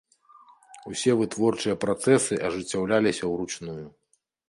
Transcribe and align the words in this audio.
Усе 0.91 1.11
вытворчыя 1.19 1.77
працэсы 1.85 2.33
ажыццяўляліся 2.51 3.25
ўручную. 3.37 3.81